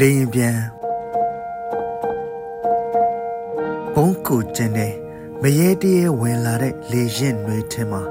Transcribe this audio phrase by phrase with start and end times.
[0.00, 0.58] လေရင်ပြန်
[3.94, 4.94] ဘုံကိုကျင်းတဲ့
[5.42, 8.02] မရေတရေဝင်လာတဲ့လေရင်နှွေးထင်းမှာ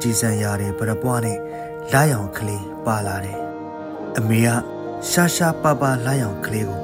[0.00, 1.38] ကြည်စံရတဲ့ဗရပွားနဲ့
[1.92, 3.38] လာရောင်ကလေးပါလာတယ်
[4.18, 4.48] အမေက
[5.10, 6.80] ရှာရှာပါပါလာရောင်ကလေးကို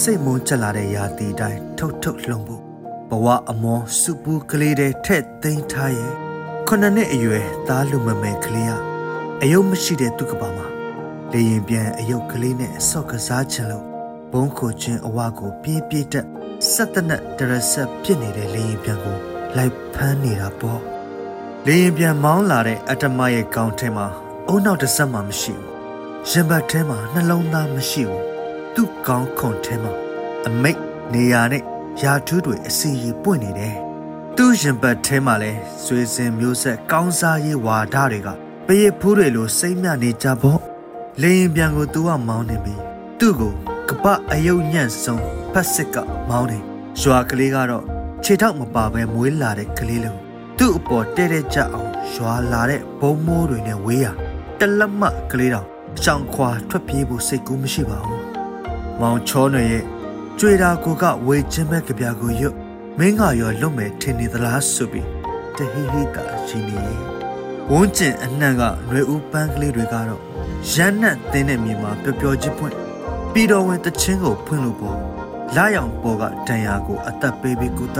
[0.00, 2.62] စိတ်မုန်းချက်လာတဲ့ရာသီတိုင်းထုတ်ထုတ်လှုံဖို့
[3.10, 6.12] ဘဝအမောစုပူးကလေးတဲ့ထက်သိမ်းထားရဲ့
[6.66, 8.72] ခုနှစ်နှစ်အရွယ်သားလူမမယ်ကလေးက
[9.42, 10.66] အယုတ်မရှိတဲ့သူကပါမှာ
[11.32, 13.95] လေရင်ပြန်အယုတ်ကလေးနဲ့ဆော့ကစားချင်လို့
[14.32, 16.26] ဘုံခုချင်းအဝကိုပြေးပြေးတက်
[16.72, 19.16] ဆက်တနက်ဒရဆက်ပြစ်နေတဲ့လေရင်ပြန်ကို
[19.56, 20.80] လိုက်ဖမ်းနေတာပေါ့
[21.66, 24.06] လေရင်ပြန်မောင်းလာတဲ့အတ္တမရဲ့ကောင်းထဲမှာ
[24.48, 28.24] အုံနောက်တစ်ဆက်မှမရှိဘူးရင်ဘတ်ထဲမှာနှလုံးသားမရှိဘူး
[28.74, 29.92] သူ့ကောင်းခွန်ထဲမှာ
[30.46, 30.80] အမိတ်
[31.12, 31.62] နေရာနဲ့
[32.02, 33.76] ယာထူးတွေအစီရီပွင့်နေတယ်
[34.36, 35.52] သူ့ရင်ဘတ်ထဲမှာလဲ
[35.84, 38.28] ဆွေစဉ်မျိုးဆက်ကောင်းစားရေးဝါဒတွေက
[38.66, 40.60] ပရိဖူးတွေလိုစိတ်မြနေကြပေါ့
[41.22, 42.74] လေရင်ပြန်ကိုသူကမောင်းနေပြီ
[43.18, 43.54] သူ့ကို
[43.88, 45.96] ကပအယုတ်ညံ့ဆုံးဖက်စစ်က
[46.28, 46.62] မောင်းတယ်
[47.00, 47.84] ရွာကလေးကတော့
[48.24, 50.18] ခြေထောက်မပါဘဲမွေးလာတဲ့ကလေးလုံး
[50.58, 54.06] သူ့အပေါ်တဲ့တဲ့ကြအောင်ရွာလာတဲ့ဘုံမိုးတွေနဲ့ဝေးရ
[54.58, 55.66] တလက်မကလေးတောင်
[56.02, 58.24] ရှောင်ခွာထွက်ပြေးဖို့စိတ်ကူးမရှိပါဘူး
[59.00, 59.84] မောင်ချောနယ်ရဲ့
[60.38, 62.54] ကြွေတာကိုကဝေချင်းမဲ့ကြပြကိုရွတ်
[62.98, 65.08] မင်းကရောလွတ်မယ်ထင်နေသလားဆိုပြီး
[65.56, 66.76] တဟိဟိတာရှင်နေ
[67.70, 70.22] ဝန်းကျင်အနှံ့ကရွယ်ဦးပန်းကလေးတွေကတော့
[70.72, 72.85] ရမ်းနှံ့တင်းတဲ့မြေမှာပျော်ပျော်ချင်းပွင့်
[73.38, 74.98] ပြီးတော်ဝင်တချင်းကိုဖွင့်လို့ပေါ့
[75.56, 77.98] လာရောင်ပေါ်ကတန်ရာကိုအသက်ပေးပြီးကုသ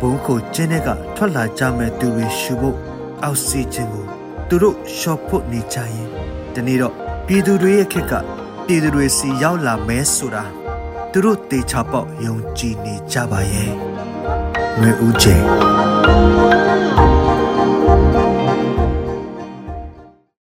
[0.00, 2.76] ဘုံကိုကျင်းတဲ့ကထွက်လာကြမဲ့သူတွေရှူဖို့
[3.22, 4.04] အောက်ဆီဂျင်ကို
[4.48, 6.08] သူတို့ရှော့ဖို့နေကြရင်
[6.54, 6.94] ဒီနေ့တော့
[7.26, 8.12] ပြည်သူတွေရဲ့ခက်က
[8.66, 10.44] ပြည်သူတွေစီရောက်လာမဲဆိုတာ
[11.12, 13.72] သူတို့တေချာပေါက်ယုံကြည်နေကြပါရဲ့
[14.80, 15.46] ငွေဦးကျင်း